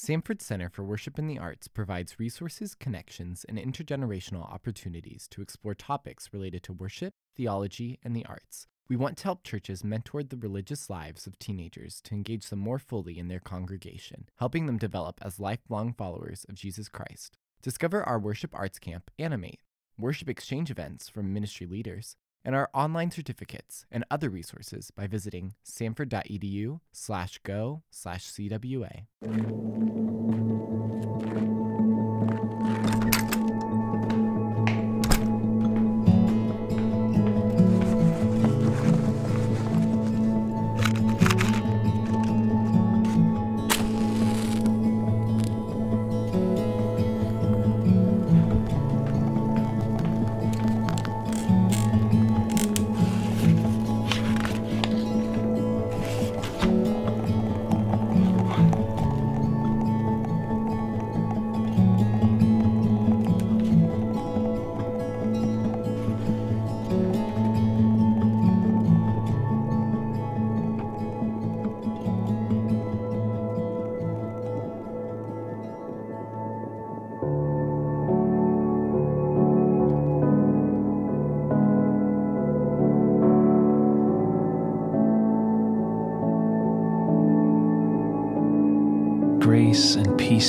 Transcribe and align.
Samford 0.00 0.40
Center 0.40 0.70
for 0.70 0.82
Worship 0.82 1.18
and 1.18 1.28
the 1.28 1.38
Arts 1.38 1.68
provides 1.68 2.18
resources, 2.18 2.74
connections, 2.74 3.44
and 3.46 3.58
intergenerational 3.58 4.50
opportunities 4.50 5.28
to 5.28 5.42
explore 5.42 5.74
topics 5.74 6.32
related 6.32 6.62
to 6.62 6.72
worship, 6.72 7.12
theology, 7.36 7.98
and 8.02 8.16
the 8.16 8.24
arts. 8.24 8.66
We 8.88 8.96
want 8.96 9.18
to 9.18 9.24
help 9.24 9.44
churches 9.44 9.84
mentor 9.84 10.22
the 10.22 10.38
religious 10.38 10.88
lives 10.88 11.26
of 11.26 11.38
teenagers 11.38 12.00
to 12.04 12.14
engage 12.14 12.48
them 12.48 12.60
more 12.60 12.78
fully 12.78 13.18
in 13.18 13.28
their 13.28 13.40
congregation, 13.40 14.30
helping 14.38 14.64
them 14.64 14.78
develop 14.78 15.18
as 15.20 15.38
lifelong 15.38 15.92
followers 15.92 16.46
of 16.48 16.54
Jesus 16.54 16.88
Christ. 16.88 17.36
Discover 17.60 18.02
our 18.04 18.18
worship 18.18 18.54
arts 18.54 18.78
camp, 18.78 19.10
Animate, 19.18 19.60
worship 19.98 20.30
exchange 20.30 20.70
events 20.70 21.10
from 21.10 21.34
ministry 21.34 21.66
leaders, 21.66 22.16
and 22.44 22.54
our 22.54 22.68
online 22.74 23.10
certificates 23.10 23.86
and 23.90 24.04
other 24.10 24.30
resources 24.30 24.90
by 24.90 25.06
visiting 25.06 25.54
samford.edu 25.64 26.80
slash 26.92 27.38
go 27.42 27.82
slash 27.90 28.26
CWA. 28.30 29.06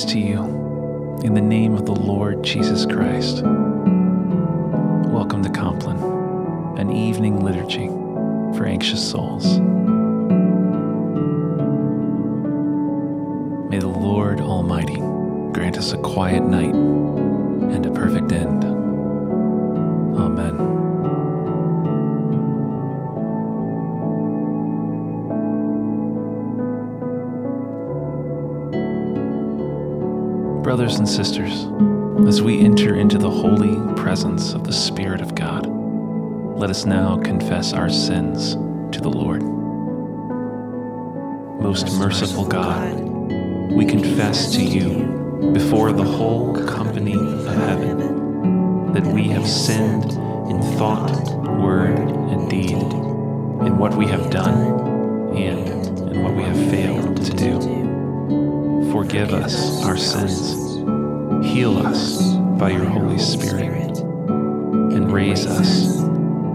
Peace 0.02 0.14
to 0.14 0.20
you 0.20 1.20
in 1.24 1.34
the 1.34 1.42
name 1.42 1.74
of 1.74 1.86
the 1.86 1.94
Lord 1.94 2.44
Jesus 2.44 2.86
Christ. 2.86 3.42
Welcome 5.12 5.44
to 5.44 5.50
Compline, 5.50 6.00
an 6.80 6.92
evening 6.92 7.44
liturgy 7.44 7.88
for 8.58 8.66
anxious 8.66 9.12
souls. 9.12 9.60
May 13.70 13.80
the 13.80 13.88
Lord 13.88 14.42
Almighty 14.42 14.98
grant 15.54 15.78
us 15.78 15.94
a 15.94 15.98
quiet 15.98 16.44
night 16.44 16.74
and 16.74 17.86
a 17.86 17.92
perfect 17.92 18.32
end. 18.32 18.64
Amen. 20.18 20.81
Brothers 30.64 30.98
and 30.98 31.10
sisters, 31.10 31.66
as 32.28 32.44
we 32.44 32.60
enter 32.60 32.96
into 32.96 33.18
the 33.18 33.32
holy 33.32 33.76
presence 33.96 34.54
of 34.54 34.64
the 34.64 34.72
Spirit 34.72 35.20
of 35.20 35.34
God, 35.34 35.66
let 35.66 36.70
us 36.70 36.86
now 36.86 37.18
confess 37.18 37.74
our 37.74 37.90
sins 37.90 38.54
to 38.96 39.02
the 39.02 39.10
Lord. 39.10 39.42
Most 41.64 41.92
merciful 41.98 42.46
God, 42.46 42.94
we 43.72 43.88
confess 43.88 44.54
to 44.54 44.64
you 44.64 45.52
before 45.52 45.94
the 45.94 46.04
whole 46.04 46.54
company 46.68 47.16
of 47.16 47.48
heaven 47.48 48.94
that 48.94 49.08
we 49.08 49.24
have 49.30 49.48
sinned 49.48 50.12
in 50.52 50.62
thought, 50.78 51.28
word, 51.60 51.98
and 51.98 52.48
deed, 52.52 52.74
in 52.74 53.80
what 53.80 53.96
we 53.96 54.06
have 54.06 54.30
done 54.30 55.36
and 55.36 56.00
in 56.12 56.22
what 56.22 56.36
we 56.36 56.44
have 56.44 56.70
failed 56.70 57.18
to 57.18 57.32
do. 57.32 57.91
Forgive 58.92 59.34
us 59.34 59.86
our 59.86 59.96
sins. 59.96 60.76
Heal 61.46 61.78
us 61.78 62.36
by 62.60 62.72
your 62.72 62.84
Holy 62.84 63.18
Spirit. 63.18 63.98
And 64.00 65.10
raise 65.10 65.46
us 65.46 65.96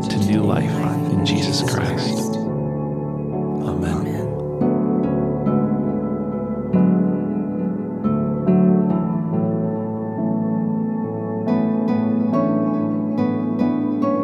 to 0.08 0.18
new 0.18 0.42
life 0.42 0.70
in 1.12 1.24
Jesus 1.24 1.62
Christ. 1.62 2.36
Amen. 3.64 4.06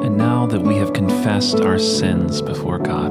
And 0.05 0.19
now 0.19 0.47
that 0.47 0.61
we 0.61 0.77
have 0.77 0.93
confessed 0.93 1.61
our 1.61 1.79
sins 1.79 2.43
before 2.43 2.79
God, 2.79 3.11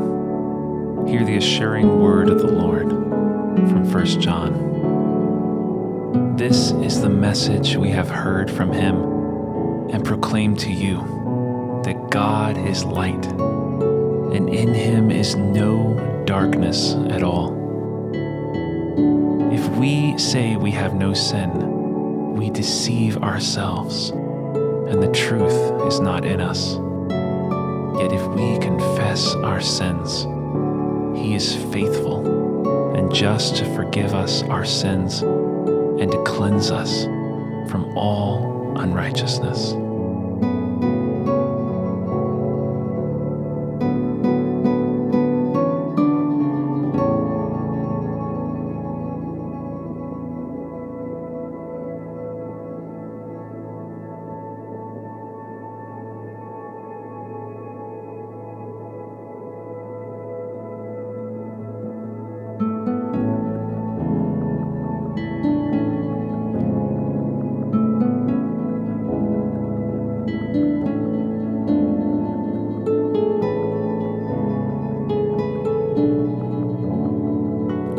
hear 1.07 1.25
the 1.25 1.37
assuring 1.37 1.99
word 1.99 2.29
of 2.29 2.37
the 2.39 2.51
Lord 2.51 2.89
from 2.89 3.91
1 3.91 4.05
John. 4.21 4.70
This 6.41 6.71
is 6.71 6.99
the 6.99 7.07
message 7.07 7.75
we 7.75 7.91
have 7.91 8.09
heard 8.09 8.49
from 8.49 8.73
him 8.73 8.95
and 9.91 10.03
proclaim 10.03 10.55
to 10.55 10.71
you 10.71 11.81
that 11.85 12.09
God 12.09 12.57
is 12.57 12.83
light, 12.83 13.27
and 13.27 14.49
in 14.49 14.73
him 14.73 15.11
is 15.11 15.35
no 15.35 16.23
darkness 16.25 16.95
at 17.11 17.21
all. 17.21 17.53
If 19.53 19.67
we 19.77 20.17
say 20.17 20.55
we 20.55 20.71
have 20.71 20.95
no 20.95 21.13
sin, 21.13 22.33
we 22.33 22.49
deceive 22.49 23.17
ourselves, 23.17 24.09
and 24.09 24.99
the 24.99 25.11
truth 25.11 25.53
is 25.85 25.99
not 25.99 26.25
in 26.25 26.41
us. 26.41 26.73
Yet 28.01 28.13
if 28.13 28.27
we 28.29 28.57
confess 28.57 29.35
our 29.35 29.61
sins, 29.61 30.23
he 31.15 31.35
is 31.35 31.53
faithful 31.71 32.95
and 32.97 33.13
just 33.13 33.57
to 33.57 33.75
forgive 33.75 34.15
us 34.15 34.41
our 34.45 34.65
sins 34.65 35.23
and 36.01 36.11
to 36.11 36.23
cleanse 36.23 36.71
us 36.71 37.05
from 37.69 37.95
all 37.95 38.73
unrighteousness. 38.77 39.73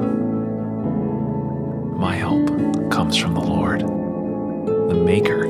My 1.98 2.16
help 2.16 2.48
comes 2.92 3.18
from 3.18 3.34
the 3.34 3.40
Lord, 3.40 3.82
the 3.82 4.94
maker 4.94 5.48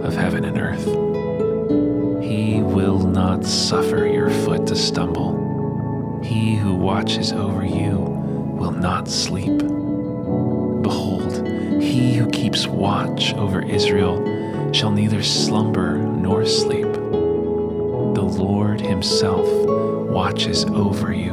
of 0.00 0.14
heaven 0.14 0.44
and 0.44 0.56
earth. 0.56 0.84
He 2.22 2.62
will 2.62 3.00
not 3.00 3.44
suffer 3.44 4.06
your 4.06 4.30
foot 4.30 4.64
to 4.68 4.76
stumble. 4.76 6.20
He 6.22 6.54
who 6.54 6.76
watches 6.76 7.32
over 7.32 7.64
you 7.64 7.98
will 7.98 8.70
not 8.70 9.08
sleep. 9.08 9.67
He 11.88 12.12
who 12.12 12.28
keeps 12.28 12.66
watch 12.66 13.32
over 13.32 13.62
Israel 13.62 14.72
shall 14.74 14.90
neither 14.90 15.22
slumber 15.22 15.96
nor 15.96 16.44
sleep. 16.44 16.92
The 16.92 18.28
Lord 18.28 18.78
himself 18.78 19.48
watches 20.10 20.66
over 20.66 21.14
you. 21.14 21.32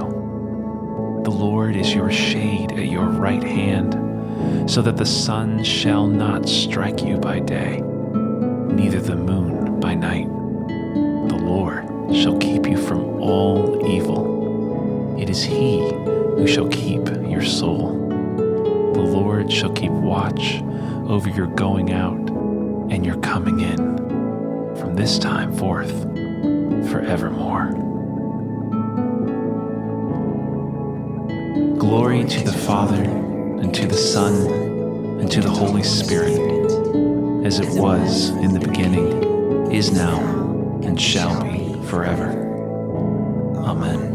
The 1.26 1.30
Lord 1.30 1.76
is 1.76 1.94
your 1.94 2.10
shade 2.10 2.72
at 2.72 2.86
your 2.86 3.08
right 3.08 3.44
hand, 3.44 4.72
so 4.72 4.82
that 4.82 4.96
the 4.96 5.06
sun 5.06 5.62
shall 5.62 6.08
not 6.08 6.48
strike 6.48 7.04
you 7.04 7.18
by 7.18 7.42
day, 7.42 7.82
neither 7.82 9.02
the 9.02 9.18
moon 9.18 9.82
by 9.82 9.94
night. 9.94 10.30
The 11.28 11.44
Lord 11.44 11.84
shall 12.16 12.38
keep 12.38 12.66
you 12.66 12.78
from 12.78 13.22
all 13.22 13.86
evil. 13.86 15.18
It 15.20 15.30
is 15.30 15.44
He 15.44 15.80
who 15.80 16.48
shall 16.48 16.70
keep 16.70 17.10
your 17.28 17.44
soul. 17.44 18.05
The 18.96 19.02
Lord 19.02 19.52
shall 19.52 19.74
keep 19.74 19.92
watch 19.92 20.62
over 21.10 21.28
your 21.28 21.48
going 21.48 21.92
out 21.92 22.18
and 22.90 23.06
your 23.06 23.18
coming 23.18 23.60
in 23.60 23.98
from 24.78 24.96
this 24.96 25.20
time 25.20 25.54
forth 25.54 25.92
forevermore. 26.90 27.72
Glory 31.78 32.24
to 32.24 32.44
the 32.46 32.54
Father, 32.54 33.04
and 33.04 33.76
to 33.76 33.86
the 33.86 33.98
Son, 33.98 34.34
and 35.20 35.30
to 35.30 35.42
the 35.42 35.50
Holy 35.50 35.84
Spirit, 35.84 36.40
as 37.46 37.60
it 37.60 37.68
was 37.78 38.30
in 38.30 38.54
the 38.54 38.66
beginning, 38.66 39.74
is 39.74 39.92
now, 39.92 40.22
and 40.84 41.00
shall 41.00 41.44
be 41.44 41.74
forever. 41.90 42.32
Amen. 43.58 44.15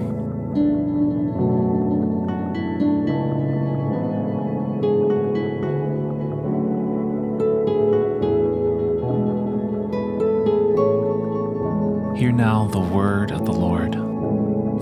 Hear 12.20 12.32
now 12.32 12.66
the 12.66 12.78
word 12.78 13.30
of 13.32 13.46
the 13.46 13.52
Lord 13.52 13.94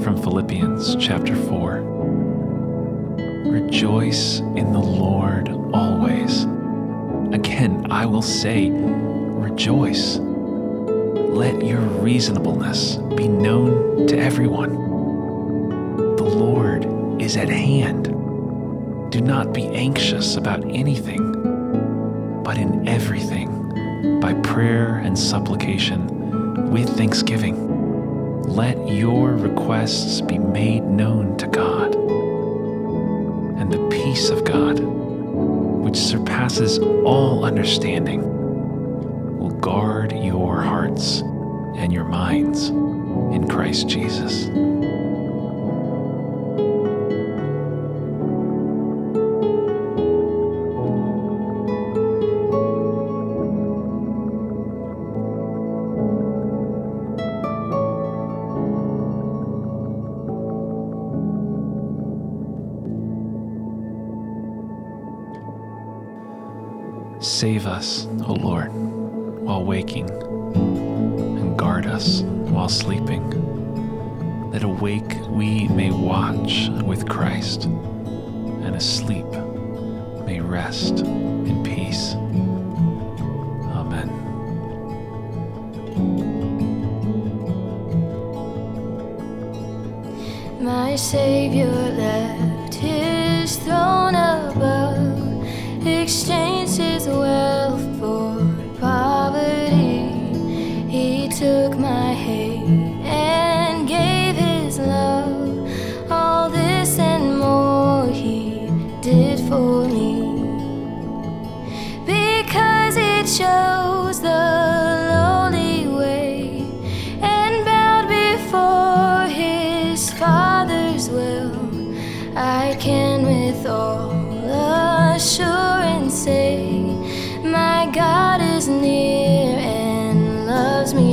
from 0.03 0.21
Philippians 0.21 0.97
chapter 0.97 1.37
4. 1.37 1.83
Rejoice 3.47 4.41
in 4.41 4.73
the 4.73 4.81
Lord 4.81 5.49
always. 5.73 6.43
Again, 7.33 7.93
I 7.93 8.07
will 8.07 8.23
say, 8.23 8.71
rejoice. 8.73 10.19
Let 10.19 11.65
your 11.65 11.79
reasonableness 11.79 12.97
be 13.15 13.29
known 13.29 14.09
to 14.09 14.19
everyone. 14.19 14.73
The 16.17 16.25
Lord 16.25 16.87
is 17.23 17.37
at 17.37 17.51
hand. 17.51 18.07
Do 19.13 19.21
not 19.21 19.53
be 19.53 19.69
anxious 19.69 20.35
about 20.35 20.65
anything, 20.65 22.43
but 22.43 22.59
in 22.59 22.89
everything, 22.89 24.19
by 24.19 24.35
prayer 24.35 24.97
and 24.97 25.17
supplication, 25.17 26.18
with 26.69 26.97
thanksgiving, 26.97 28.43
let 28.43 28.89
your 28.89 29.35
requests 29.35 30.21
be 30.21 30.39
made 30.39 30.85
known 30.85 31.37
to 31.39 31.47
God. 31.47 31.95
And 33.59 33.73
the 33.73 33.89
peace 33.89 34.31
of 34.31 34.45
God, 34.45 34.79
which 34.79 35.97
surpasses 35.97 36.79
all 36.79 37.45
understanding, 37.45 38.23
will 39.39 39.51
guard 39.51 40.13
your 40.13 40.61
hearts 40.61 41.21
and 41.77 41.93
your 41.93 42.05
minds 42.05 42.69
in 42.69 43.49
Christ 43.49 43.89
Jesus. 43.89 44.47
Save 67.39 67.69
us, 67.69 68.09
O 68.27 68.33
Lord, 68.33 68.73
while 68.73 69.63
waking, 69.63 70.11
and 70.11 71.57
guard 71.57 71.87
us 71.87 72.23
while 72.23 72.69
sleeping, 72.69 73.31
that 74.51 74.65
awake 74.65 75.15
we 75.29 75.69
may 75.69 75.93
watch 75.93 76.69
with 76.83 77.09
Christ, 77.09 77.67
and 77.67 78.75
asleep 78.75 79.25
may 80.27 80.41
rest 80.41 80.99
in 80.99 81.63
peace. 81.63 82.15
Amen. 83.71 84.09
My 90.61 90.97
Savior 90.97 91.67
left 91.71 92.75
his 92.75 93.59
throne 93.59 93.98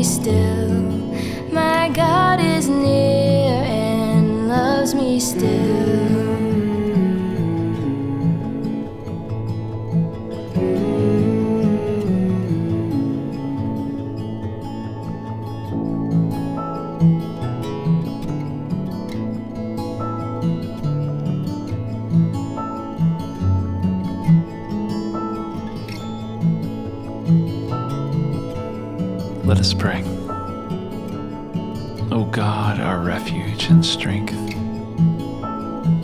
still. 0.06 0.70
My 1.52 1.90
God 1.90 2.40
is 2.40 2.70
near 2.70 3.64
and 3.64 4.48
loves 4.48 4.94
me 4.94 5.20
still. 5.20 5.95
Pray. 29.74 30.04
O 32.12 32.28
God, 32.32 32.80
our 32.80 33.00
refuge 33.00 33.66
and 33.66 33.86
strength, 33.86 34.34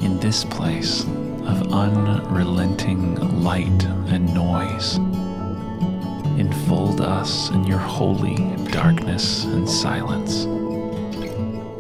in 0.03 0.20
this 0.20 0.44
place 0.44 1.03
of 1.03 1.72
unrelenting 1.72 3.15
light 3.44 3.84
and 4.08 4.34
noise, 4.34 4.98
enfold 6.39 7.01
us 7.01 7.50
in 7.51 7.63
your 7.65 7.77
holy 7.77 8.36
darkness 8.72 9.44
and 9.46 9.70
silence, 9.70 10.46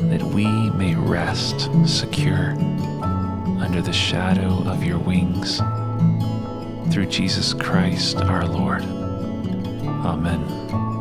that 0.09 0.21
we 0.21 0.45
may 0.71 0.93
rest 0.95 1.69
secure 1.85 2.51
under 3.59 3.81
the 3.81 3.93
shadow 3.93 4.63
of 4.69 4.83
your 4.83 4.99
wings. 4.99 5.61
Through 6.93 7.07
Jesus 7.07 7.53
Christ 7.53 8.17
our 8.17 8.45
Lord. 8.45 8.83
Amen. 10.03 11.00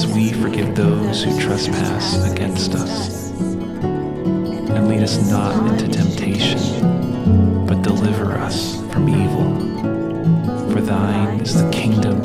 as 0.00 0.06
we 0.14 0.32
forgive 0.32 0.74
those 0.74 1.22
who 1.22 1.38
trespass 1.38 2.24
against 2.32 2.74
us. 2.74 3.32
And 3.32 4.88
lead 4.88 5.02
us 5.02 5.28
not 5.28 5.54
into 5.68 5.88
temptation, 5.88 7.66
but 7.66 7.82
deliver 7.82 8.32
us 8.32 8.80
from 8.90 9.10
evil. 9.10 10.72
For 10.72 10.80
thine 10.80 11.40
is 11.40 11.62
the 11.62 11.68
kingdom, 11.70 12.22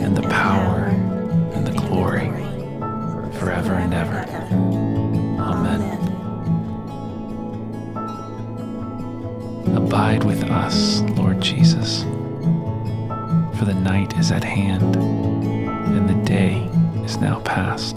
and 0.00 0.16
the 0.16 0.22
power, 0.22 0.86
and 1.54 1.64
the 1.64 1.70
glory, 1.70 2.30
forever 3.38 3.74
and 3.74 3.94
ever. 3.94 4.26
Amen. 5.38 5.82
Abide 9.76 10.24
with 10.24 10.42
us, 10.50 11.02
Lord 11.16 11.40
Jesus, 11.40 12.02
for 13.56 13.66
the 13.66 13.74
night 13.74 14.18
is 14.18 14.32
at 14.32 14.42
hand, 14.42 15.17
now 17.20 17.40
past. 17.40 17.96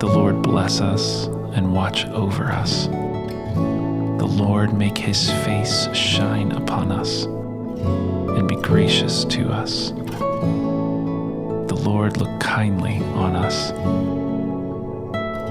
The 0.00 0.06
Lord 0.06 0.42
bless 0.42 0.80
us 0.80 1.26
and 1.54 1.72
watch 1.72 2.04
over 2.06 2.44
us. 2.44 2.86
The 2.86 4.26
Lord 4.28 4.72
make 4.74 4.98
his 4.98 5.30
face 5.30 5.88
shine 5.94 6.52
upon 6.52 6.90
us 6.90 7.24
and 7.24 8.48
be 8.48 8.56
gracious 8.56 9.24
to 9.26 9.50
us. 9.50 9.90
The 11.68 11.80
Lord 11.82 12.16
look 12.16 12.40
kindly 12.40 12.96
on 13.14 13.36
us 13.36 13.70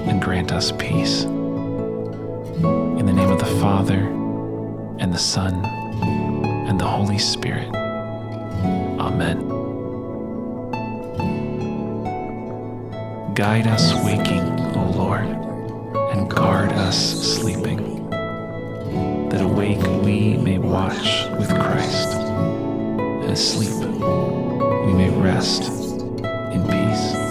and 0.08 0.22
grant 0.22 0.52
us 0.52 0.72
peace. 0.72 1.24
In 1.24 3.06
the 3.06 3.12
name 3.12 3.30
of 3.30 3.38
the 3.38 3.60
Father, 3.60 4.16
and 4.98 5.12
the 5.12 5.18
Son, 5.18 5.64
and 6.68 6.80
the 6.80 6.86
Holy 6.86 7.18
Spirit. 7.18 7.68
Amen. 8.98 9.55
Guide 13.36 13.66
us 13.66 13.92
waking, 14.02 14.40
O 14.78 14.90
Lord, 14.96 15.26
and 16.16 16.30
guard 16.30 16.72
us 16.72 16.96
sleeping, 17.36 18.08
that 19.28 19.42
awake 19.42 19.82
we 20.02 20.38
may 20.38 20.56
watch 20.56 21.28
with 21.38 21.50
Christ, 21.50 22.14
and 22.14 23.30
asleep 23.30 23.74
we 24.86 24.94
may 24.94 25.10
rest 25.20 25.64
in 26.50 26.62
peace. 26.66 27.25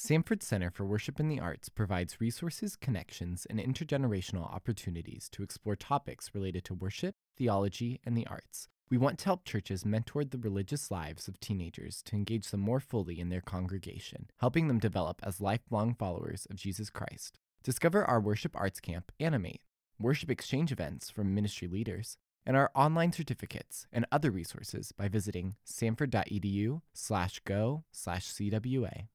Samford 0.00 0.42
Center 0.42 0.70
for 0.70 0.86
Worship 0.86 1.20
and 1.20 1.30
the 1.30 1.40
Arts 1.40 1.68
provides 1.68 2.22
resources, 2.22 2.74
connections, 2.74 3.46
and 3.50 3.60
intergenerational 3.60 4.50
opportunities 4.50 5.28
to 5.28 5.42
explore 5.42 5.76
topics 5.76 6.34
related 6.34 6.64
to 6.64 6.74
worship, 6.74 7.16
theology, 7.36 8.00
and 8.06 8.16
the 8.16 8.26
arts. 8.26 8.66
We 8.88 8.96
want 8.96 9.18
to 9.18 9.26
help 9.26 9.44
churches 9.44 9.84
mentor 9.84 10.24
the 10.24 10.38
religious 10.38 10.90
lives 10.90 11.28
of 11.28 11.38
teenagers 11.38 12.00
to 12.06 12.16
engage 12.16 12.48
them 12.48 12.60
more 12.60 12.80
fully 12.80 13.20
in 13.20 13.28
their 13.28 13.42
congregation, 13.42 14.30
helping 14.38 14.68
them 14.68 14.78
develop 14.78 15.20
as 15.22 15.38
lifelong 15.38 15.94
followers 15.94 16.46
of 16.48 16.56
Jesus 16.56 16.88
Christ. 16.88 17.38
Discover 17.62 18.02
our 18.06 18.22
Worship 18.22 18.56
Arts 18.56 18.80
Camp 18.80 19.12
Animate, 19.20 19.60
worship 20.00 20.30
exchange 20.30 20.72
events 20.72 21.10
from 21.10 21.34
ministry 21.34 21.68
leaders, 21.68 22.16
and 22.46 22.56
our 22.56 22.70
online 22.74 23.12
certificates 23.12 23.86
and 23.92 24.06
other 24.10 24.30
resources 24.30 24.92
by 24.92 25.08
visiting 25.08 25.56
samford.edu 25.66 26.80
slash 26.94 27.40
go 27.40 27.84
slash 27.92 28.32
CWA. 28.32 29.08